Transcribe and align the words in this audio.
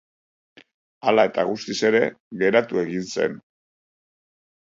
Hala 1.09 1.25
eta 1.29 1.43
guztiz 1.49 1.75
ere, 1.89 2.01
geratu 2.43 2.81
egin 2.87 3.05
zen. 3.11 3.39